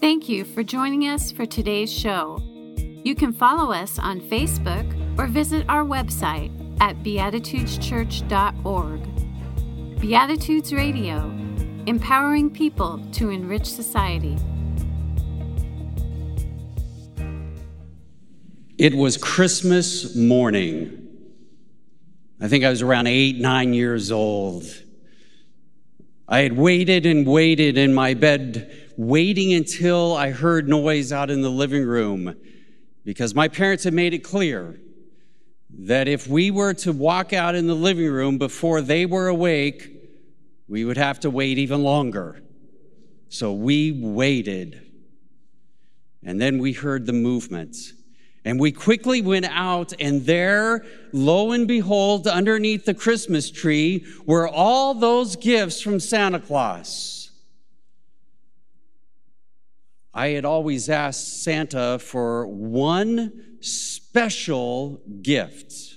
Thank 0.00 0.28
you 0.28 0.44
for 0.44 0.62
joining 0.62 1.08
us 1.08 1.32
for 1.32 1.44
today's 1.44 1.92
show. 1.92 2.38
You 2.76 3.16
can 3.16 3.32
follow 3.32 3.72
us 3.72 3.98
on 3.98 4.20
Facebook 4.20 4.86
or 5.18 5.26
visit 5.26 5.66
our 5.68 5.82
website 5.82 6.52
at 6.80 7.02
beatitudeschurch.org. 7.02 10.00
Beatitudes 10.00 10.72
Radio, 10.72 11.16
empowering 11.86 12.48
people 12.48 13.04
to 13.10 13.30
enrich 13.30 13.66
society. 13.66 14.36
It 18.78 18.94
was 18.94 19.16
Christmas 19.16 20.14
morning. 20.14 21.08
I 22.40 22.46
think 22.46 22.62
I 22.62 22.70
was 22.70 22.82
around 22.82 23.08
eight, 23.08 23.40
nine 23.40 23.74
years 23.74 24.12
old. 24.12 24.62
I 26.28 26.42
had 26.42 26.56
waited 26.56 27.04
and 27.04 27.26
waited 27.26 27.76
in 27.76 27.94
my 27.94 28.14
bed, 28.14 28.87
waiting 28.98 29.52
until 29.52 30.16
I 30.16 30.32
heard 30.32 30.68
noise 30.68 31.12
out 31.12 31.30
in 31.30 31.40
the 31.40 31.48
living 31.48 31.86
room 31.86 32.34
because 33.04 33.32
my 33.32 33.46
parents 33.46 33.84
had 33.84 33.94
made 33.94 34.12
it 34.12 34.24
clear 34.24 34.80
that 35.70 36.08
if 36.08 36.26
we 36.26 36.50
were 36.50 36.74
to 36.74 36.92
walk 36.92 37.32
out 37.32 37.54
in 37.54 37.68
the 37.68 37.74
living 37.74 38.10
room 38.10 38.38
before 38.38 38.80
they 38.80 39.06
were 39.06 39.28
awake, 39.28 39.88
we 40.66 40.84
would 40.84 40.96
have 40.96 41.20
to 41.20 41.30
wait 41.30 41.58
even 41.58 41.84
longer. 41.84 42.42
So 43.28 43.52
we 43.52 43.92
waited. 43.92 44.84
And 46.24 46.40
then 46.40 46.58
we 46.58 46.72
heard 46.72 47.06
the 47.06 47.12
movement. 47.12 47.76
And 48.44 48.58
we 48.58 48.72
quickly 48.72 49.22
went 49.22 49.44
out, 49.44 49.92
and 50.00 50.26
there, 50.26 50.84
lo 51.12 51.52
and 51.52 51.68
behold, 51.68 52.26
underneath 52.26 52.84
the 52.84 52.94
Christmas 52.94 53.50
tree 53.50 54.04
were 54.26 54.48
all 54.48 54.94
those 54.94 55.36
gifts 55.36 55.80
from 55.80 56.00
Santa 56.00 56.40
Claus. 56.40 57.17
I 60.12 60.28
had 60.28 60.44
always 60.44 60.88
asked 60.88 61.42
Santa 61.42 61.98
for 61.98 62.46
one 62.46 63.58
special 63.60 65.00
gift. 65.22 65.96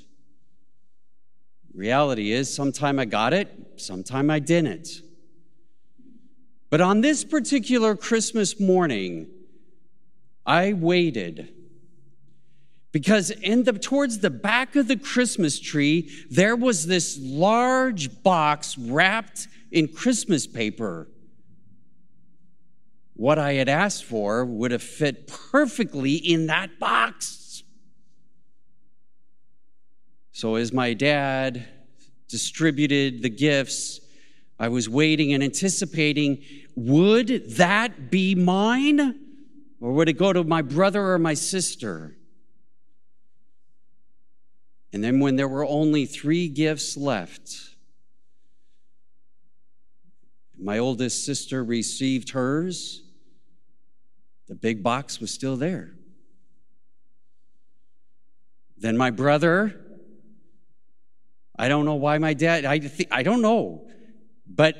Reality 1.74 2.32
is, 2.32 2.54
sometime 2.54 3.00
I 3.00 3.06
got 3.06 3.34
it, 3.34 3.50
sometime 3.78 4.30
I 4.30 4.40
didn't. 4.40 4.90
But 6.70 6.82
on 6.82 7.02
this 7.02 7.24
particular 7.24 7.96
Christmas 7.96 8.60
morning, 8.60 9.28
I 10.46 10.74
waited 10.74 11.54
because 12.92 13.32
in 13.32 13.64
the 13.64 13.74
towards 13.74 14.20
the 14.20 14.30
back 14.30 14.76
of 14.76 14.88
the 14.88 14.98
christmas 14.98 15.60
tree 15.60 16.10
there 16.30 16.56
was 16.56 16.88
this 16.88 17.18
large 17.22 18.22
box 18.24 18.78
wrapped 18.78 19.48
in 19.72 19.88
christmas 19.88 20.46
paper 20.46 21.08
what 23.22 23.38
i 23.38 23.54
had 23.54 23.70
asked 23.70 24.04
for 24.04 24.44
would 24.44 24.72
have 24.72 24.82
fit 24.82 25.28
perfectly 25.28 26.16
in 26.16 26.48
that 26.48 26.80
box. 26.80 27.62
So 30.32 30.56
as 30.56 30.74
my 30.74 30.96
dad 30.96 31.68
distributed 32.28 33.22
the 33.22 33.30
gifts 33.30 34.00
i 34.58 34.68
was 34.70 34.90
waiting 34.90 35.34
and 35.34 35.44
anticipating 35.44 36.44
would 36.76 37.28
that 37.58 38.10
be 38.10 38.34
mine? 38.34 39.20
Or 39.80 39.92
would 39.94 40.10
it 40.10 40.14
go 40.14 40.34
to 40.34 40.44
my 40.44 40.64
brother 40.64 41.12
or 41.12 41.20
my 41.20 41.36
sister? 41.36 42.16
And 44.94 45.04
then, 45.04 45.20
when 45.20 45.36
there 45.36 45.48
were 45.48 45.66
only 45.66 46.06
three 46.06 46.48
gifts 46.48 46.98
left, 46.98 47.76
my 50.60 50.80
oldest 50.80 51.26
sister 51.26 51.64
received 51.64 52.32
hers. 52.32 53.04
The 54.52 54.56
big 54.56 54.84
box 54.84 55.22
was 55.22 55.32
still 55.32 55.56
there. 55.56 55.94
Then 58.76 58.98
my 58.98 59.10
brother, 59.10 59.80
I 61.58 61.70
don't 61.70 61.86
know 61.86 61.96
why 61.96 62.18
my 62.18 62.34
dad, 62.34 62.66
I, 62.66 62.80
th- 62.80 63.08
I 63.12 63.24
don't 63.24 63.42
know, 63.42 63.88
but 64.46 64.76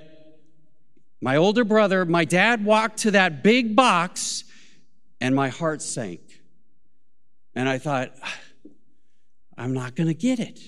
my 1.22 1.38
older 1.38 1.64
brother, 1.64 2.04
my 2.04 2.26
dad 2.26 2.66
walked 2.66 2.98
to 3.04 3.12
that 3.12 3.44
big 3.44 3.74
box 3.74 4.44
and 5.22 5.34
my 5.34 5.48
heart 5.48 5.82
sank. 5.82 6.20
And 7.56 7.70
I 7.70 7.78
thought, 7.78 8.12
ah, 8.22 8.40
I'm 9.58 9.72
not 9.72 9.96
going 9.96 10.08
to 10.08 10.14
get 10.14 10.42
it. 10.42 10.60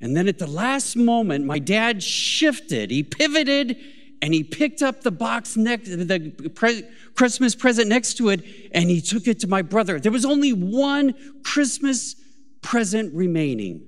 And 0.00 0.16
then 0.16 0.26
at 0.26 0.40
the 0.40 0.48
last 0.48 0.96
moment, 0.96 1.44
my 1.44 1.60
dad 1.60 2.02
shifted, 2.02 2.90
he 2.90 3.04
pivoted, 3.04 3.76
and 4.22 4.34
he 4.34 4.44
picked 4.44 4.82
up 4.82 5.02
the 5.02 5.10
box 5.10 5.56
next, 5.56 5.88
the 5.88 6.50
pre- 6.54 6.84
Christmas 7.14 7.54
present 7.54 7.88
next 7.88 8.14
to 8.18 8.28
it, 8.28 8.42
and 8.72 8.90
he 8.90 9.00
took 9.00 9.26
it 9.26 9.40
to 9.40 9.46
my 9.46 9.62
brother. 9.62 9.98
There 9.98 10.12
was 10.12 10.24
only 10.24 10.52
one 10.52 11.14
Christmas 11.42 12.16
present 12.60 13.14
remaining. 13.14 13.86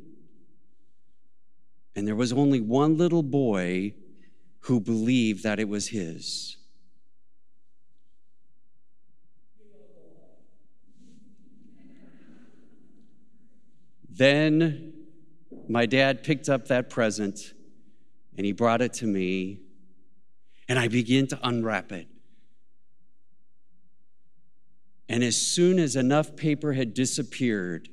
And 1.95 2.09
there 2.09 2.17
was 2.17 2.33
only 2.33 2.61
one 2.61 2.97
little 2.97 3.23
boy 3.23 3.95
who 4.61 4.81
believed 4.81 5.43
that 5.43 5.61
it 5.61 5.69
was 5.69 5.89
his. 5.89 6.57
Then 14.09 14.93
my 15.69 15.87
dad 15.87 16.23
picked 16.23 16.49
up 16.49 16.69
that 16.69 16.91
present 16.91 17.55
and 18.37 18.47
he 18.47 18.53
brought 18.53 18.81
it 18.81 18.93
to 18.95 19.07
me, 19.07 19.62
and 20.73 20.79
I 20.79 20.89
began 20.89 21.27
to 21.27 21.39
unwrap 21.43 21.93
it. 21.93 22.09
And 25.07 25.23
as 25.23 25.37
soon 25.37 25.79
as 25.79 25.97
enough 25.97 26.35
paper 26.35 26.73
had 26.73 26.95
disappeared 26.95 27.91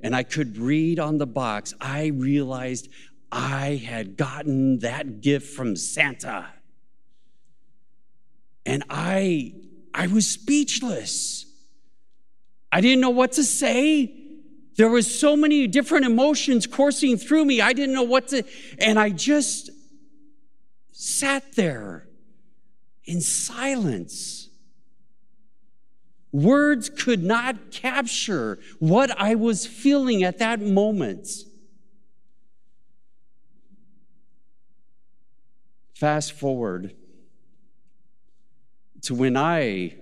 and 0.00 0.14
I 0.14 0.22
could 0.22 0.56
read 0.56 1.00
on 1.00 1.18
the 1.18 1.26
box, 1.26 1.74
I 1.80 2.12
realized 2.14 2.90
I 3.32 3.82
had 3.84 4.16
gotten 4.16 4.78
that 4.78 5.20
gift 5.20 5.52
from 5.52 5.74
Santa. 5.74 6.46
And 8.64 8.84
I 8.88 9.54
I 9.92 10.06
was 10.06 10.30
speechless. 10.30 11.44
I 12.70 12.80
didn't 12.82 13.00
know 13.00 13.10
what 13.10 13.32
to 13.32 13.42
say. 13.42 14.14
There 14.76 14.88
was 14.88 15.12
so 15.12 15.34
many 15.34 15.66
different 15.66 16.06
emotions 16.06 16.68
coursing 16.68 17.16
through 17.16 17.46
me. 17.46 17.60
I 17.60 17.72
didn't 17.72 17.96
know 17.96 18.04
what 18.04 18.28
to, 18.28 18.44
and 18.78 18.96
I 18.96 19.10
just 19.10 19.70
sat 21.00 21.54
there 21.54 22.06
in 23.04 23.22
silence. 23.22 24.50
Words 26.30 26.90
could 26.90 27.22
not 27.22 27.70
capture 27.70 28.58
what 28.80 29.10
I 29.18 29.34
was 29.34 29.66
feeling 29.66 30.22
at 30.22 30.36
that 30.40 30.60
moment. 30.60 31.26
Fast 35.94 36.32
forward 36.32 36.94
to 39.00 39.14
when 39.14 39.38
I 39.38 39.96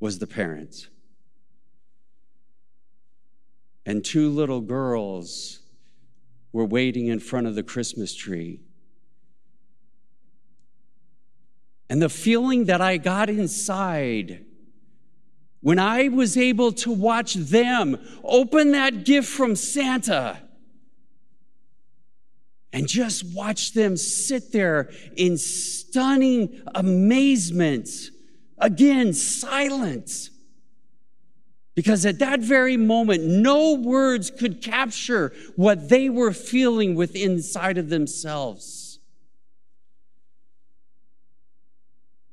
was 0.00 0.18
the 0.18 0.26
parent 0.26 0.88
and 3.86 4.04
two 4.04 4.28
little 4.28 4.60
girls 4.60 5.60
were 6.52 6.66
waiting 6.66 7.06
in 7.06 7.18
front 7.18 7.46
of 7.46 7.54
the 7.54 7.62
Christmas 7.62 8.14
tree. 8.14 8.60
And 11.92 12.00
the 12.00 12.08
feeling 12.08 12.64
that 12.64 12.80
I 12.80 12.96
got 12.96 13.28
inside 13.28 14.46
when 15.60 15.78
I 15.78 16.08
was 16.08 16.38
able 16.38 16.72
to 16.72 16.90
watch 16.90 17.34
them 17.34 17.98
open 18.24 18.72
that 18.72 19.04
gift 19.04 19.28
from 19.28 19.54
Santa 19.56 20.38
and 22.72 22.88
just 22.88 23.34
watch 23.34 23.74
them 23.74 23.98
sit 23.98 24.52
there 24.52 24.90
in 25.18 25.36
stunning 25.36 26.62
amazement, 26.74 27.90
again, 28.56 29.12
silent 29.12 30.30
because 31.74 32.06
at 32.06 32.20
that 32.20 32.40
very 32.40 32.78
moment, 32.78 33.22
no 33.22 33.74
words 33.74 34.30
could 34.30 34.62
capture 34.62 35.34
what 35.56 35.90
they 35.90 36.08
were 36.08 36.32
feeling 36.32 36.94
within 36.94 37.32
inside 37.32 37.76
of 37.76 37.90
themselves. 37.90 38.81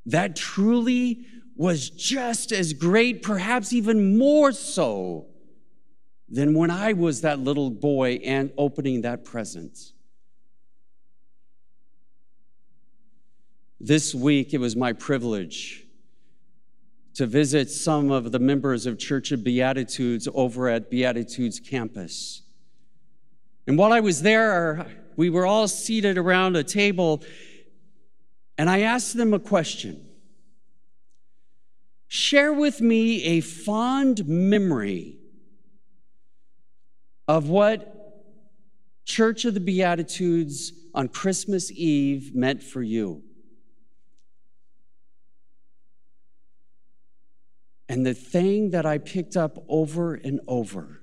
That 0.10 0.36
truly 0.36 1.26
was 1.56 1.90
just 1.90 2.52
as 2.52 2.74
great, 2.74 3.22
perhaps 3.22 3.74
even 3.74 4.18
more 4.18 4.52
so, 4.52 5.28
than 6.28 6.54
when 6.54 6.72
I 6.72 6.94
was 6.94 7.22
that 7.22 7.40
little 7.40 7.70
boy 7.70 8.20
and 8.24 8.52
opening 8.58 9.02
that 9.02 9.24
present. 9.24 9.78
This 13.80 14.16
week, 14.16 14.54
it 14.54 14.60
was 14.60 14.76
my 14.76 14.94
privilege 14.94 15.86
to 17.14 17.26
visit 17.26 17.70
some 17.70 18.10
of 18.12 18.32
the 18.32 18.40
members 18.40 18.86
of 18.86 18.98
Church 18.98 19.32
of 19.32 19.44
Beatitudes 19.44 20.28
over 20.34 20.70
at 20.70 20.90
Beatitudes 20.90 21.60
campus. 21.60 22.42
And 23.68 23.78
while 23.78 23.94
I 23.94 24.00
was 24.00 24.22
there, 24.24 24.88
we 25.18 25.30
were 25.30 25.46
all 25.46 25.68
seated 25.68 26.18
around 26.18 26.56
a 26.56 26.64
table, 26.64 27.22
And 28.60 28.70
I 28.70 28.82
asked 28.82 29.16
them 29.16 29.34
a 29.34 29.40
question 29.40 30.06
Share 32.10 32.52
with 32.52 32.82
me 32.82 33.24
a 33.24 33.40
fond 33.40 34.28
memory 34.28 35.18
of 37.26 37.48
what 37.48 37.96
Church 39.06 39.46
of 39.46 39.54
the 39.54 39.62
Beatitudes 39.62 40.74
on 40.94 41.08
Christmas 41.08 41.72
Eve 41.72 42.36
meant 42.36 42.62
for 42.62 42.84
you. 42.84 43.24
And 47.88 48.06
the 48.06 48.14
thing 48.14 48.72
that 48.72 48.86
I 48.86 48.98
picked 48.98 49.38
up 49.38 49.64
over 49.70 50.16
and 50.16 50.42
over 50.50 51.02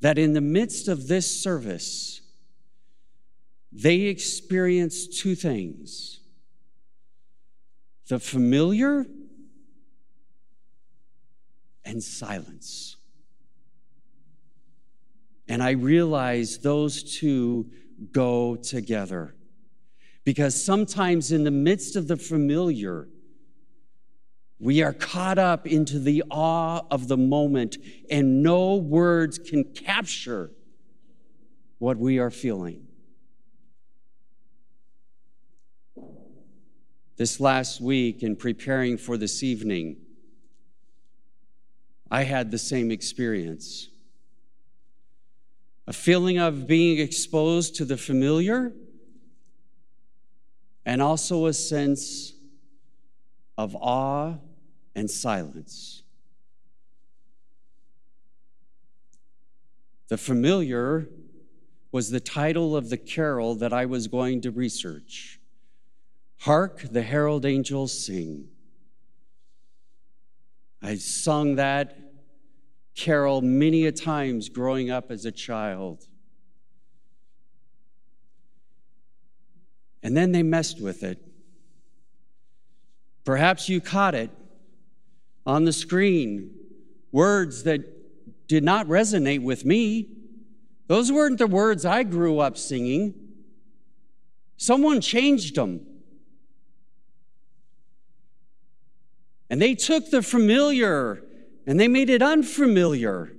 that 0.00 0.18
in 0.18 0.32
the 0.32 0.40
midst 0.40 0.88
of 0.88 1.06
this 1.06 1.42
service, 1.42 2.22
they 3.74 4.02
experience 4.02 5.06
two 5.08 5.34
things 5.34 6.20
the 8.06 8.18
familiar 8.18 9.06
and 11.84 12.02
silence. 12.02 12.96
And 15.48 15.62
I 15.62 15.72
realize 15.72 16.58
those 16.58 17.18
two 17.18 17.70
go 18.12 18.56
together. 18.56 19.34
Because 20.22 20.62
sometimes 20.62 21.32
in 21.32 21.44
the 21.44 21.50
midst 21.50 21.96
of 21.96 22.08
the 22.08 22.16
familiar, 22.16 23.08
we 24.58 24.82
are 24.82 24.92
caught 24.92 25.38
up 25.38 25.66
into 25.66 25.98
the 25.98 26.22
awe 26.30 26.82
of 26.90 27.08
the 27.08 27.16
moment, 27.16 27.76
and 28.10 28.42
no 28.42 28.76
words 28.76 29.38
can 29.38 29.64
capture 29.64 30.50
what 31.78 31.98
we 31.98 32.18
are 32.18 32.30
feeling. 32.30 32.86
This 37.16 37.38
last 37.38 37.80
week, 37.80 38.22
in 38.22 38.34
preparing 38.34 38.98
for 38.98 39.16
this 39.16 39.42
evening, 39.42 39.96
I 42.10 42.24
had 42.24 42.50
the 42.50 42.58
same 42.58 42.90
experience 42.90 43.88
a 45.86 45.92
feeling 45.92 46.38
of 46.38 46.66
being 46.66 46.98
exposed 46.98 47.76
to 47.76 47.84
the 47.84 47.96
familiar, 47.96 48.72
and 50.86 51.02
also 51.02 51.46
a 51.46 51.52
sense 51.52 52.32
of 53.58 53.76
awe 53.76 54.34
and 54.94 55.10
silence. 55.10 56.02
The 60.08 60.16
familiar 60.16 61.08
was 61.92 62.10
the 62.10 62.20
title 62.20 62.76
of 62.76 62.88
the 62.88 62.96
carol 62.96 63.54
that 63.56 63.72
I 63.72 63.86
was 63.86 64.08
going 64.08 64.40
to 64.42 64.50
research. 64.50 65.38
Hark 66.44 66.82
the 66.90 67.00
herald 67.00 67.46
angels 67.46 68.04
sing. 68.04 68.48
I 70.82 70.96
sung 70.96 71.54
that 71.54 71.96
carol 72.94 73.40
many 73.40 73.86
a 73.86 73.92
times 73.92 74.50
growing 74.50 74.90
up 74.90 75.10
as 75.10 75.24
a 75.24 75.32
child. 75.32 76.06
And 80.02 80.14
then 80.14 80.32
they 80.32 80.42
messed 80.42 80.82
with 80.82 81.02
it. 81.02 81.18
Perhaps 83.24 83.70
you 83.70 83.80
caught 83.80 84.14
it 84.14 84.30
on 85.46 85.64
the 85.64 85.72
screen, 85.72 86.50
words 87.10 87.62
that 87.62 88.48
did 88.48 88.64
not 88.64 88.86
resonate 88.86 89.42
with 89.42 89.64
me. 89.64 90.10
Those 90.88 91.10
weren't 91.10 91.38
the 91.38 91.46
words 91.46 91.86
I 91.86 92.02
grew 92.02 92.38
up 92.38 92.58
singing. 92.58 93.14
Someone 94.58 95.00
changed 95.00 95.54
them. 95.54 95.86
And 99.50 99.60
they 99.60 99.74
took 99.74 100.10
the 100.10 100.22
familiar 100.22 101.22
and 101.66 101.78
they 101.78 101.88
made 101.88 102.10
it 102.10 102.22
unfamiliar. 102.22 103.32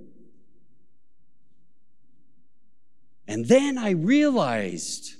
And 3.28 3.46
then 3.46 3.76
I 3.76 3.90
realized 3.90 5.14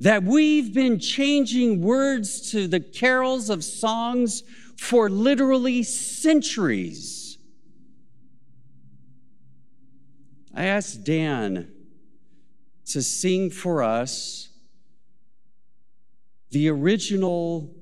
that 0.00 0.22
we've 0.22 0.74
been 0.74 0.98
changing 0.98 1.80
words 1.80 2.50
to 2.50 2.68
the 2.68 2.80
carols 2.80 3.48
of 3.48 3.64
songs 3.64 4.42
for 4.76 5.08
literally 5.08 5.82
centuries. 5.82 7.38
I 10.54 10.64
asked 10.66 11.04
Dan 11.04 11.72
to 12.86 13.02
sing 13.02 13.50
for 13.50 13.82
us 13.82 14.50
the 16.50 16.68
original 16.68 17.75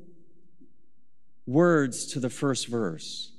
words 1.46 2.06
to 2.06 2.20
the 2.20 2.30
first 2.30 2.68
verse. 2.68 3.32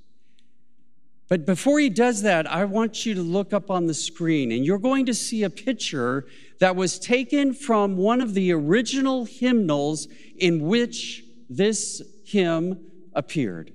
But 1.28 1.46
before 1.46 1.80
he 1.80 1.90
does 1.90 2.22
that, 2.22 2.50
I 2.52 2.66
want 2.66 3.06
you 3.06 3.16
to 3.16 3.22
look 3.22 3.52
up 3.52 3.72
on 3.72 3.88
the 3.88 3.94
screen 3.96 4.52
and 4.52 4.64
you're 4.64 4.78
going 4.78 5.08
to 5.08 5.14
see 5.14 5.44
a 5.44 5.50
picture 5.50 6.28
that 6.60 6.76
was 6.76 7.00
taken 7.00 7.54
from 7.54 7.98
one 7.98 8.22
of 8.22 8.36
the 8.36 8.52
original 8.52 9.26
hymnals 9.26 10.08
in 10.38 10.62
which 10.68 11.24
this 11.50 12.02
hymn 12.26 12.80
appeared. 13.14 13.72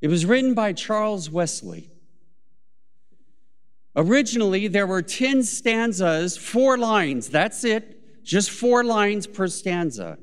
It 0.00 0.08
was 0.08 0.24
written 0.24 0.54
by 0.54 0.72
Charles 0.72 1.28
Wesley. 1.28 1.90
Originally, 3.94 4.68
there 4.68 4.86
were 4.86 5.02
10 5.02 5.42
stanzas, 5.42 6.36
four 6.38 6.78
lines. 6.78 7.28
That's 7.28 7.64
it, 7.64 8.24
just 8.24 8.50
four 8.50 8.84
lines 8.84 9.26
per 9.26 9.48
stanza. 9.48 10.18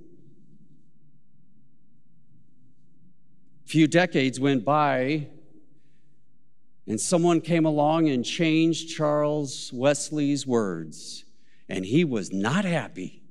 Few 3.68 3.86
decades 3.86 4.40
went 4.40 4.64
by, 4.64 5.28
and 6.88 7.00
someone 7.00 7.42
came 7.42 7.66
along 7.66 8.08
and 8.08 8.24
changed 8.24 8.96
Charles 8.96 9.72
Wesley's 9.74 10.48
words, 10.48 11.26
and 11.68 11.86
he 11.86 12.06
was 12.06 12.32
not 12.32 12.64
happy. 12.64 13.22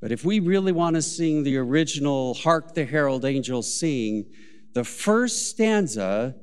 But 0.00 0.12
if 0.12 0.24
we 0.24 0.38
really 0.38 0.70
want 0.70 0.94
to 0.94 1.02
sing 1.02 1.42
the 1.42 1.56
original 1.56 2.34
Hark 2.34 2.74
the 2.74 2.84
Herald 2.84 3.24
Angels 3.24 3.74
Sing, 3.74 4.26
the 4.74 4.84
first 4.84 5.48
stanza 5.48 6.36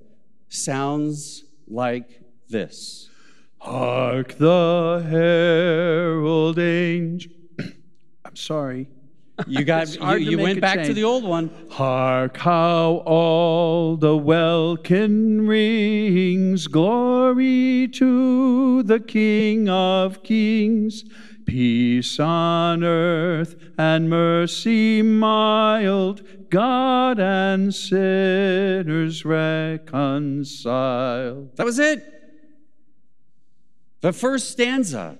sounds 0.49 1.45
like 1.67 2.21
this 2.49 3.09
Hark 3.59 4.33
the 4.33 5.05
herald 5.09 6.59
Angels. 6.59 7.33
I'm 8.25 8.35
sorry. 8.35 8.89
You 9.47 9.63
got 9.63 9.93
you, 9.95 10.15
you 10.15 10.37
went 10.37 10.61
back 10.61 10.75
change. 10.75 10.87
to 10.87 10.93
the 10.93 11.03
old 11.03 11.23
one. 11.23 11.49
Hark 11.69 12.37
how 12.37 13.03
all 13.05 13.97
the 13.97 14.15
welkin 14.17 15.47
rings, 15.47 16.67
glory 16.67 17.87
to 17.93 18.83
the 18.83 18.99
King 18.99 19.69
of 19.69 20.23
Kings. 20.23 21.03
Peace 21.45 22.19
on 22.19 22.83
earth 22.83 23.55
and 23.77 24.09
mercy 24.09 25.01
mild, 25.01 26.21
God 26.49 27.19
and 27.19 27.73
sinners 27.73 29.25
reconciled. 29.25 29.87
That 31.57 31.65
was 31.65 31.79
it. 31.79 32.05
The 34.01 34.13
first 34.13 34.51
stanza. 34.51 35.17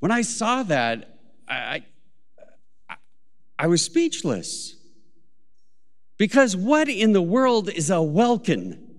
When 0.00 0.10
I 0.10 0.22
saw 0.22 0.62
that, 0.64 1.18
I, 1.46 1.84
I, 2.88 2.96
I 3.58 3.66
was 3.66 3.82
speechless. 3.82 4.74
Because 6.16 6.56
what 6.56 6.88
in 6.88 7.12
the 7.12 7.22
world 7.22 7.70
is 7.70 7.90
a 7.90 8.02
welkin? 8.02 8.94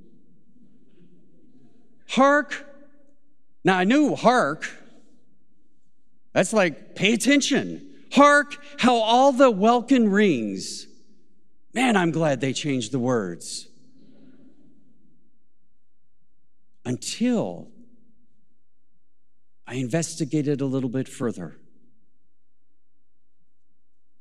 Hark. 2.10 2.68
Now 3.64 3.78
I 3.78 3.84
knew 3.84 4.16
hark. 4.16 4.70
That's 6.34 6.54
like 6.54 6.96
pay 6.96 7.14
attention. 7.14 7.88
Hark 8.14 8.58
how 8.78 8.96
all 8.96 9.32
the 9.32 9.52
welkin 9.52 10.10
rings. 10.10 10.88
Man, 11.74 11.96
I'm 11.96 12.12
glad 12.12 12.42
they 12.42 12.54
changed 12.54 12.92
the 12.92 13.00
words. 13.00 13.68
Until 16.86 17.71
I 19.72 19.76
investigated 19.76 20.60
a 20.60 20.66
little 20.66 20.90
bit 20.90 21.08
further. 21.08 21.56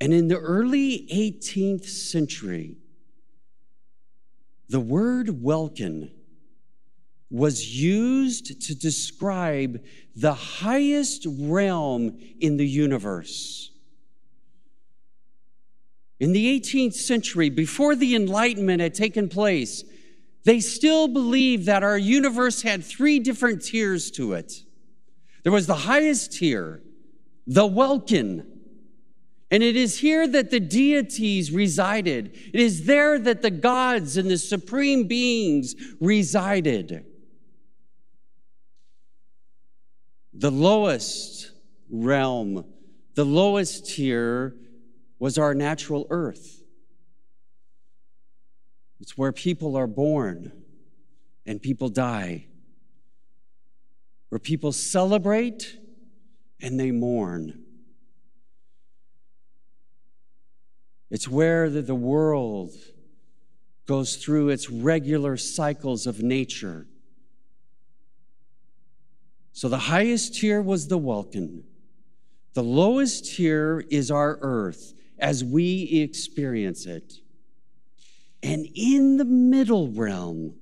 And 0.00 0.14
in 0.14 0.28
the 0.28 0.38
early 0.38 1.08
18th 1.12 1.86
century, 1.86 2.76
the 4.68 4.78
word 4.78 5.42
welkin 5.42 6.12
was 7.32 7.76
used 7.76 8.62
to 8.62 8.76
describe 8.76 9.82
the 10.14 10.34
highest 10.34 11.26
realm 11.28 12.16
in 12.38 12.56
the 12.56 12.68
universe. 12.68 13.72
In 16.20 16.30
the 16.30 16.60
18th 16.60 16.94
century, 16.94 17.50
before 17.50 17.96
the 17.96 18.14
Enlightenment 18.14 18.80
had 18.80 18.94
taken 18.94 19.28
place, 19.28 19.82
they 20.44 20.60
still 20.60 21.08
believed 21.08 21.66
that 21.66 21.82
our 21.82 21.98
universe 21.98 22.62
had 22.62 22.84
three 22.84 23.18
different 23.18 23.64
tiers 23.64 24.12
to 24.12 24.34
it. 24.34 24.62
There 25.42 25.52
was 25.52 25.66
the 25.66 25.74
highest 25.74 26.32
tier, 26.32 26.82
the 27.46 27.66
Welkin. 27.66 28.46
And 29.50 29.62
it 29.62 29.74
is 29.74 29.98
here 29.98 30.28
that 30.28 30.50
the 30.50 30.60
deities 30.60 31.50
resided. 31.50 32.36
It 32.54 32.60
is 32.60 32.86
there 32.86 33.18
that 33.18 33.42
the 33.42 33.50
gods 33.50 34.16
and 34.16 34.30
the 34.30 34.38
supreme 34.38 35.08
beings 35.08 35.74
resided. 36.00 37.04
The 40.32 40.52
lowest 40.52 41.50
realm, 41.90 42.64
the 43.14 43.24
lowest 43.24 43.90
tier 43.90 44.54
was 45.18 45.36
our 45.36 45.54
natural 45.54 46.06
earth. 46.10 46.62
It's 49.00 49.18
where 49.18 49.32
people 49.32 49.76
are 49.76 49.88
born 49.88 50.52
and 51.44 51.60
people 51.60 51.88
die, 51.88 52.46
where 54.30 54.38
people 54.38 54.72
celebrate 54.72 55.76
and 56.62 56.80
they 56.80 56.90
mourn. 56.90 57.62
It's 61.10 61.28
where 61.28 61.68
the 61.68 61.94
world 61.94 62.72
goes 63.86 64.16
through 64.16 64.50
its 64.50 64.70
regular 64.70 65.36
cycles 65.36 66.06
of 66.06 66.22
nature. 66.22 66.86
So 69.52 69.68
the 69.68 69.78
highest 69.78 70.36
tier 70.36 70.62
was 70.62 70.86
the 70.86 70.96
Welkin. 70.96 71.64
The 72.54 72.62
lowest 72.62 73.34
tier 73.34 73.84
is 73.90 74.10
our 74.10 74.38
earth 74.40 74.94
as 75.18 75.42
we 75.42 76.02
experience 76.02 76.86
it. 76.86 77.14
And 78.42 78.66
in 78.74 79.16
the 79.16 79.24
middle 79.24 79.88
realm, 79.88 80.54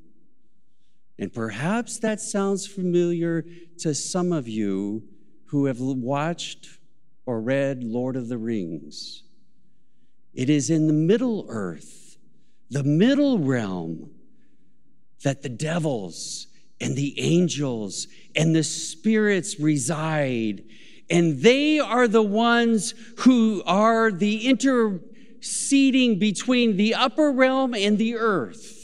and 1.19 1.33
perhaps 1.33 1.99
that 1.99 2.21
sounds 2.21 2.67
familiar 2.67 3.45
to 3.79 3.95
some 3.95 4.33
of 4.33 4.47
you 4.47 5.03
who 5.47 5.67
have 5.67 5.81
watched 5.81 6.79
or 7.27 7.41
read 7.41 7.83
Lord 7.83 8.17
of 8.17 8.29
the 8.29 8.39
Rings. 8.39 9.25
It 10.33 10.49
is 10.49 10.71
in 10.71 10.87
the 10.87 10.93
middle 10.93 11.47
earth, 11.49 12.17
the 12.71 12.85
middle 12.85 13.39
realm, 13.39 14.11
that 15.25 15.43
the 15.43 15.49
devils 15.49 16.47
and 16.81 16.97
the 16.97 17.19
angels 17.19 18.07
and 18.37 18.55
the 18.55 18.63
spirits 18.63 19.59
reside. 19.59 20.63
And 21.11 21.41
they 21.41 21.81
are 21.81 22.07
the 22.07 22.23
ones 22.23 22.95
who 23.19 23.63
are 23.67 24.13
the 24.13 24.47
interceding 24.47 26.21
between 26.21 26.77
the 26.77 26.95
upper 26.95 27.33
realm 27.33 27.75
and 27.75 27.99
the 27.99 28.15
earth. 28.15 28.78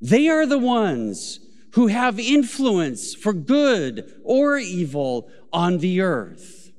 They 0.00 0.28
are 0.28 0.46
the 0.46 0.58
ones 0.58 1.40
who 1.72 1.88
have 1.88 2.18
influence 2.18 3.14
for 3.14 3.32
good 3.32 4.12
or 4.24 4.58
evil 4.58 5.30
on 5.52 5.78
the 5.78 6.00
earth. 6.00 6.72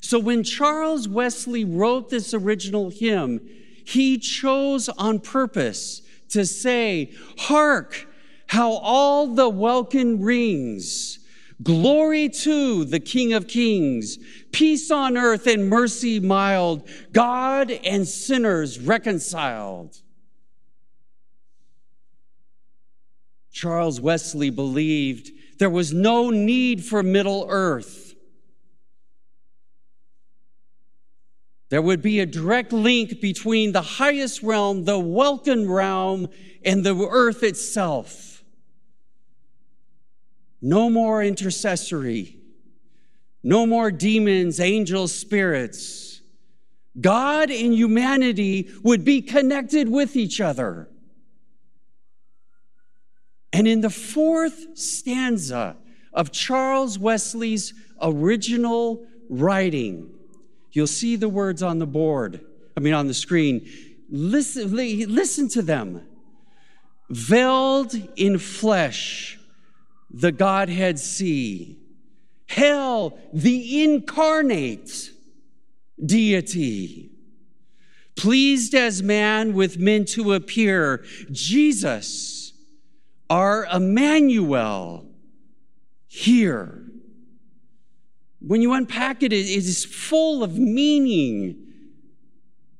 So 0.00 0.18
when 0.18 0.42
Charles 0.42 1.08
Wesley 1.08 1.64
wrote 1.64 2.10
this 2.10 2.32
original 2.32 2.90
hymn, 2.90 3.46
he 3.84 4.18
chose 4.18 4.88
on 4.88 5.20
purpose 5.20 6.02
to 6.30 6.44
say, 6.44 7.12
Hark, 7.38 8.06
how 8.48 8.72
all 8.72 9.26
the 9.28 9.48
welkin 9.48 10.20
rings. 10.22 11.18
Glory 11.62 12.28
to 12.28 12.84
the 12.84 13.00
King 13.00 13.32
of 13.32 13.48
Kings, 13.48 14.18
peace 14.52 14.90
on 14.90 15.16
earth 15.16 15.46
and 15.46 15.68
mercy 15.68 16.20
mild, 16.20 16.88
God 17.12 17.70
and 17.70 18.06
sinners 18.06 18.78
reconciled. 18.78 20.00
Charles 23.58 24.00
Wesley 24.00 24.50
believed 24.50 25.32
there 25.58 25.68
was 25.68 25.92
no 25.92 26.30
need 26.30 26.84
for 26.84 27.02
Middle 27.02 27.44
Earth. 27.48 28.14
There 31.68 31.82
would 31.82 32.00
be 32.00 32.20
a 32.20 32.26
direct 32.26 32.72
link 32.72 33.20
between 33.20 33.72
the 33.72 33.82
highest 33.82 34.44
realm, 34.44 34.84
the 34.84 35.00
Welkin 35.00 35.68
realm, 35.68 36.28
and 36.64 36.84
the 36.84 36.94
earth 36.94 37.42
itself. 37.42 38.44
No 40.62 40.88
more 40.88 41.20
intercessory. 41.20 42.38
No 43.42 43.66
more 43.66 43.90
demons, 43.90 44.60
angels, 44.60 45.12
spirits. 45.12 46.20
God 47.00 47.50
and 47.50 47.74
humanity 47.74 48.70
would 48.84 49.04
be 49.04 49.20
connected 49.20 49.88
with 49.88 50.14
each 50.14 50.40
other. 50.40 50.88
And 53.52 53.66
in 53.66 53.80
the 53.80 53.90
fourth 53.90 54.76
stanza 54.78 55.76
of 56.12 56.32
Charles 56.32 56.98
Wesley's 56.98 57.72
original 58.00 59.06
writing, 59.28 60.10
you'll 60.72 60.86
see 60.86 61.16
the 61.16 61.28
words 61.28 61.62
on 61.62 61.78
the 61.78 61.86
board, 61.86 62.40
I 62.76 62.80
mean, 62.80 62.94
on 62.94 63.06
the 63.06 63.14
screen. 63.14 63.68
Listen, 64.10 64.74
listen 64.74 65.48
to 65.50 65.62
them. 65.62 66.06
Veiled 67.10 67.94
in 68.16 68.38
flesh, 68.38 69.38
the 70.10 70.32
Godhead 70.32 70.98
see. 70.98 71.78
Hell, 72.46 73.18
the 73.32 73.82
incarnate 73.82 75.10
deity. 76.04 77.10
Pleased 78.16 78.74
as 78.74 79.02
man 79.02 79.54
with 79.54 79.78
men 79.78 80.04
to 80.06 80.32
appear, 80.32 81.04
Jesus 81.30 82.37
are 83.30 83.66
Emmanuel 83.66 85.06
here. 86.06 86.84
When 88.40 88.62
you 88.62 88.72
unpack 88.72 89.22
it, 89.22 89.32
it 89.32 89.46
is 89.46 89.84
full 89.84 90.42
of 90.42 90.56
meaning 90.56 91.68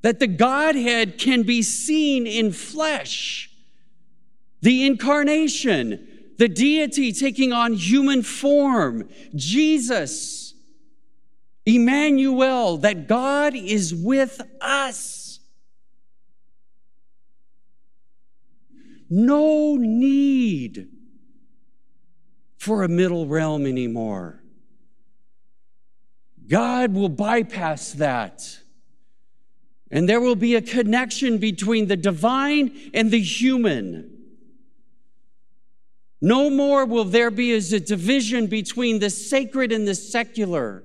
that 0.03 0.21
the 0.21 0.27
Godhead 0.27 1.19
can 1.19 1.43
be 1.43 1.63
seen 1.63 2.27
in 2.27 2.53
flesh. 2.53 3.51
The 4.61 4.87
incarnation, 4.87 6.07
the 6.39 6.49
deity 6.49 7.13
taking 7.13 7.53
on 7.53 7.75
human 7.75 8.23
form, 8.23 9.09
Jesus, 9.35 10.55
Emmanuel, 11.67 12.79
that 12.79 13.09
God 13.09 13.55
is 13.55 13.95
with 13.95 14.41
us. 14.61 15.28
No 19.11 19.77
need 19.77 20.89
for 22.59 22.83
a 22.83 22.89
middle 22.89 23.27
realm 23.27 23.67
anymore. 23.67 24.43
God 26.49 26.95
will 26.95 27.09
bypass 27.09 27.93
that. 27.93 28.59
And 29.91 30.09
there 30.09 30.21
will 30.21 30.37
be 30.37 30.55
a 30.55 30.63
connection 30.63 31.39
between 31.39 31.87
the 31.87 31.97
divine 31.97 32.91
and 32.93 33.11
the 33.11 33.21
human. 33.21 34.11
No 36.21 36.51
more 36.51 36.85
will 36.85 37.05
there 37.05 37.31
be 37.31 37.53
as 37.55 37.73
a 37.73 37.81
division 37.81 38.49
between 38.49 38.99
the 38.99 39.09
sacred 39.09 39.73
and 39.73 39.87
the 39.87 39.95
secular. 39.95 40.85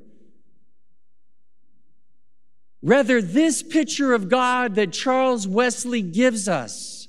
Rather, 2.82 3.22
this 3.22 3.64
picture 3.64 4.14
of 4.14 4.30
God 4.30 4.76
that 4.76 4.92
Charles 4.92 5.48
Wesley 5.48 6.02
gives 6.02 6.48
us 6.48 7.03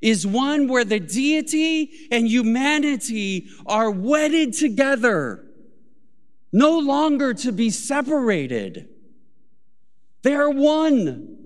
is 0.00 0.26
one 0.26 0.66
where 0.68 0.84
the 0.84 1.00
deity 1.00 2.08
and 2.10 2.26
humanity 2.26 3.48
are 3.66 3.90
wedded 3.90 4.52
together, 4.54 5.44
no 6.52 6.78
longer 6.78 7.34
to 7.34 7.52
be 7.52 7.70
separated. 7.70 8.88
They 10.22 10.34
are 10.34 10.50
one. 10.50 11.36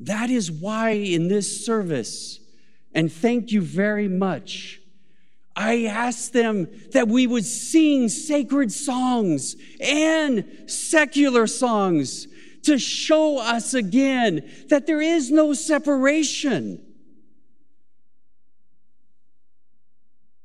That 0.00 0.30
is 0.30 0.50
why 0.50 0.90
in 0.90 1.28
this 1.28 1.64
service, 1.64 2.40
and 2.94 3.12
thank 3.12 3.52
you 3.52 3.60
very 3.60 4.08
much, 4.08 4.80
I 5.56 5.84
asked 5.84 6.32
them 6.32 6.68
that 6.92 7.08
we 7.08 7.26
would 7.26 7.44
sing 7.44 8.08
sacred 8.08 8.72
songs 8.72 9.56
and 9.80 10.64
secular 10.66 11.46
songs 11.46 12.26
to 12.64 12.78
show 12.78 13.38
us 13.38 13.74
again 13.74 14.50
that 14.68 14.86
there 14.86 15.00
is 15.00 15.30
no 15.30 15.52
separation. 15.52 16.84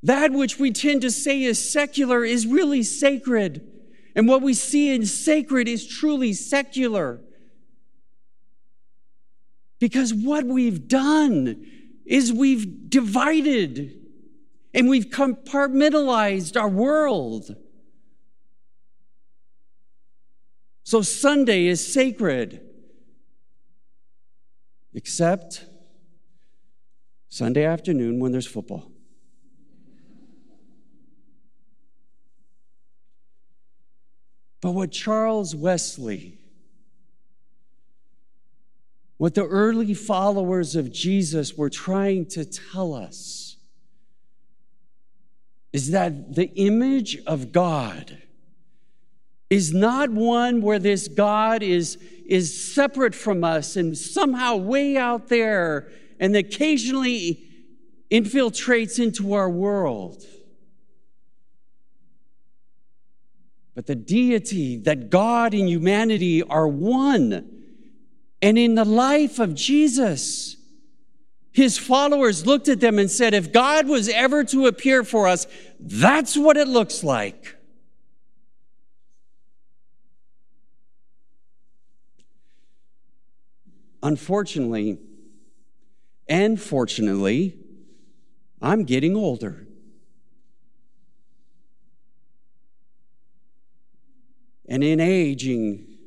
That 0.03 0.31
which 0.31 0.59
we 0.59 0.71
tend 0.71 1.01
to 1.01 1.11
say 1.11 1.43
is 1.43 1.71
secular 1.71 2.23
is 2.23 2.47
really 2.47 2.83
sacred. 2.83 3.67
And 4.15 4.27
what 4.27 4.41
we 4.41 4.53
see 4.53 4.93
in 4.93 5.05
sacred 5.05 5.67
is 5.67 5.88
truly 5.88 6.33
secular. 6.33 7.21
Because 9.79 10.13
what 10.13 10.45
we've 10.45 10.88
done 10.88 11.65
is 12.05 12.33
we've 12.33 12.89
divided 12.89 13.95
and 14.73 14.89
we've 14.89 15.07
compartmentalized 15.07 16.59
our 16.59 16.69
world. 16.69 17.55
So 20.89 21.03
Sunday 21.03 21.67
is 21.67 21.86
sacred. 21.86 22.62
Except 24.96 25.63
Sunday 27.27 27.63
afternoon 27.63 28.19
when 28.19 28.31
there's 28.31 28.48
football. 28.48 28.91
But 34.62 34.72
what 34.72 34.91
Charles 34.91 35.55
Wesley, 35.55 36.39
what 39.17 39.36
the 39.36 39.46
early 39.46 39.93
followers 39.93 40.75
of 40.75 40.91
Jesus 40.91 41.53
were 41.53 41.69
trying 41.69 42.25
to 42.29 42.43
tell 42.43 42.96
us, 42.96 43.58
is 45.72 45.91
that 45.91 46.34
the 46.34 46.48
image 46.55 47.19
of 47.27 47.51
God 47.51 48.24
is 49.50 49.74
not 49.74 50.12
one 50.12 50.62
where 50.62 50.79
this 50.79 51.08
God 51.08 51.63
is, 51.63 51.98
is 52.25 52.74
separate 52.74 53.15
from 53.15 53.44
us 53.44 53.75
and 53.75 53.98
somehow 53.98 54.56
way 54.56 54.96
out 54.96 55.27
there 55.27 55.89
and 56.20 56.36
occasionally 56.36 57.44
infiltrates 58.12 59.03
into 59.03 59.34
our 59.34 59.50
world. 59.50 60.24
But 63.74 63.88
the 63.88 63.96
deity, 63.96 64.77
that 64.77 65.10
God 65.10 65.53
and 65.53 65.70
humanity 65.70 66.44
are 66.44 66.68
one. 66.68 67.50
And 68.41 68.58
in 68.58 68.75
the 68.75 68.86
life 68.86 69.39
of 69.39 69.56
Jesus, 69.56 70.58
his 71.51 71.77
followers 71.77 72.46
looked 72.46 72.68
at 72.68 72.79
them 72.79 73.00
and 73.00 73.10
said, 73.10 73.34
If 73.34 73.51
God 73.51 73.88
was 73.88 74.10
ever 74.10 74.44
to 74.46 74.68
appear 74.68 75.03
for 75.03 75.27
us, 75.27 75.48
that's 75.79 76.38
what 76.38 76.58
it 76.58 76.68
looks 76.68 77.03
like. 77.03 77.56
Unfortunately, 84.01 84.98
and 86.27 86.62
fortunately, 86.62 87.58
I'm 88.62 88.84
getting 88.84 89.15
older. 89.15 89.68
And 94.68 94.84
in 94.84 95.00
aging, 95.00 95.98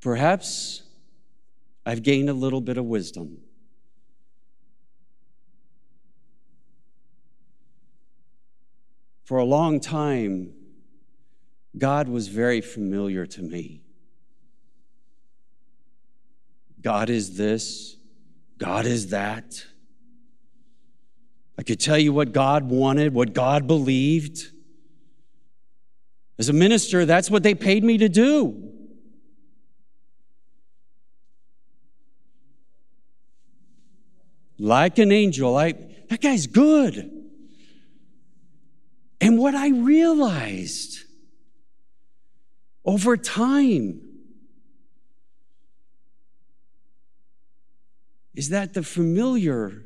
perhaps 0.00 0.82
I've 1.84 2.02
gained 2.02 2.30
a 2.30 2.34
little 2.34 2.60
bit 2.60 2.78
of 2.78 2.84
wisdom. 2.84 3.38
For 9.24 9.38
a 9.38 9.44
long 9.44 9.80
time, 9.80 10.52
God 11.76 12.08
was 12.08 12.28
very 12.28 12.60
familiar 12.60 13.26
to 13.26 13.42
me. 13.42 13.82
God 16.86 17.10
is 17.10 17.36
this, 17.36 17.96
God 18.58 18.86
is 18.86 19.08
that. 19.08 19.66
I 21.58 21.64
could 21.64 21.80
tell 21.80 21.98
you 21.98 22.12
what 22.12 22.30
God 22.30 22.70
wanted, 22.70 23.12
what 23.12 23.32
God 23.32 23.66
believed. 23.66 24.52
As 26.38 26.48
a 26.48 26.52
minister, 26.52 27.04
that's 27.04 27.28
what 27.28 27.42
they 27.42 27.56
paid 27.56 27.82
me 27.82 27.98
to 27.98 28.08
do. 28.08 28.72
Like 34.56 34.98
an 34.98 35.10
angel, 35.10 35.56
I, 35.56 35.72
that 36.08 36.20
guy's 36.20 36.46
good. 36.46 37.10
And 39.20 39.38
what 39.40 39.56
I 39.56 39.70
realized 39.70 41.00
over 42.84 43.16
time 43.16 44.06
is 48.36 48.50
that 48.50 48.74
the 48.74 48.82
familiar 48.82 49.82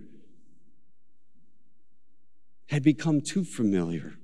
had 2.66 2.82
become 2.82 3.20
too 3.20 3.44
familiar. 3.44 4.14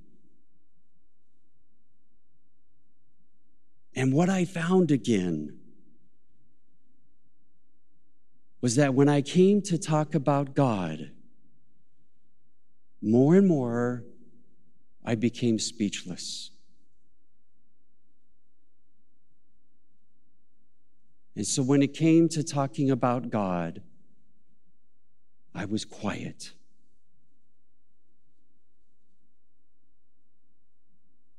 And 3.95 4.13
what 4.13 4.29
I 4.29 4.45
found 4.45 4.91
again 4.91 5.57
was 8.61 8.75
that 8.75 8.93
when 8.93 9.07
I 9.07 9.21
came 9.21 9.61
to 9.63 9.77
talk 9.77 10.13
about 10.13 10.53
God, 10.53 11.11
more 13.01 13.35
and 13.35 13.47
more 13.47 14.03
I 15.05 15.15
became 15.15 15.57
speechless. 15.57 16.51
And 21.35 21.47
so 21.47 21.63
when 21.63 21.81
it 21.81 21.93
came 21.93 22.27
to 22.29 22.43
talking 22.43 22.91
about 22.91 23.29
God, 23.29 23.81
I 25.57 25.65
was 25.65 25.85
quiet. 25.85 26.53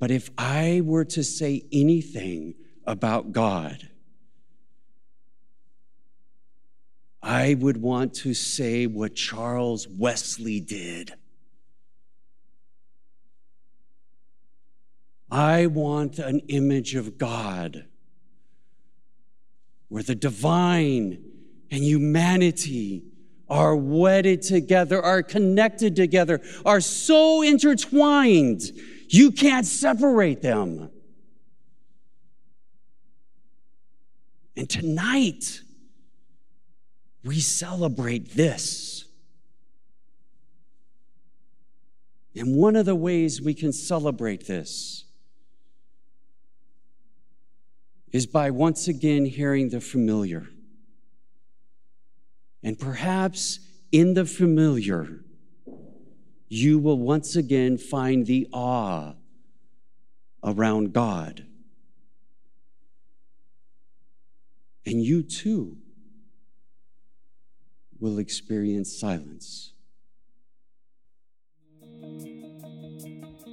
But 0.01 0.11
if 0.11 0.29
I 0.37 0.81
were 0.85 1.05
to 1.05 1.23
say 1.23 1.63
anything 1.71 2.57
about 2.85 3.31
God, 3.31 3.89
I 7.23 7.55
would 7.55 7.77
want 7.77 8.13
to 8.15 8.35
say 8.35 8.87
what 8.87 9.15
Charles 9.15 9.87
Wesley 9.87 10.61
did. 10.61 11.15
I 15.31 15.67
want 15.67 16.19
an 16.19 16.41
image 16.49 16.97
of 16.97 17.19
God 17.19 17.87
where 19.89 20.03
the 20.03 20.15
divine 20.17 21.23
and 21.71 21.85
humanity 21.85 23.05
are 23.49 23.77
wedded 23.77 24.43
together, 24.43 25.03
are 25.03 25.23
connected 25.23 25.97
together, 25.97 26.41
are 26.65 26.81
so 26.81 27.43
intertwined, 27.43 28.63
you 29.09 29.31
can't 29.31 29.67
separate 29.67 30.43
them. 30.43 30.91
And 34.57 34.69
tonight, 34.69 35.61
we 37.25 37.41
celebrate 37.41 38.35
this. 38.35 39.05
And 42.35 42.57
one 42.57 42.77
of 42.77 42.87
the 42.87 42.95
ways 42.95 43.41
we 43.41 43.55
can 43.55 43.73
celebrate 43.73 44.47
this 44.47 45.05
is 48.13 48.27
by 48.27 48.51
once 48.51 48.89
again 48.89 49.25
hearing 49.25 49.69
the 49.71 49.81
familiar. 49.81 50.49
And 52.63 52.79
perhaps 52.79 53.61
in 53.93 54.15
the 54.15 54.25
familiar, 54.25 55.25
you 56.49 56.79
will 56.79 56.99
once 56.99 57.37
again 57.37 57.79
find 57.79 58.27
the 58.27 58.49
awe 58.53 59.15
around 60.43 60.93
God. 60.93 61.47
And 64.87 65.03
you 65.03 65.23
too 65.23 65.77
will 68.01 68.19
experience 68.19 68.99
silence. 68.99 69.73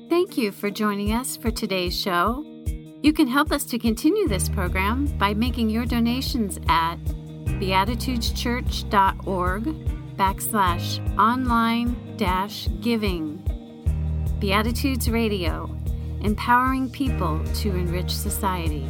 Thank 0.10 0.38
you 0.38 0.52
for 0.52 0.70
joining 0.70 1.12
us 1.12 1.36
for 1.36 1.52
today's 1.52 2.00
show. 2.00 2.44
You 3.02 3.12
can 3.12 3.28
help 3.28 3.52
us 3.52 3.66
to 3.66 3.78
continue 3.78 4.28
this 4.28 4.48
program 4.48 5.06
by 5.18 5.34
making 5.34 5.70
your 5.70 5.86
donations 5.86 6.58
at 6.70 6.98
beatitudeschurch.org 7.60 9.64
backslash 10.18 11.20
online 11.20 11.96
dash 12.18 12.68
giving. 12.82 13.42
Beatitudes 14.40 15.10
Radio, 15.10 15.70
empowering 16.22 16.90
people 16.90 17.44
to 17.56 17.76
enrich 17.76 18.12
society. 18.12 18.88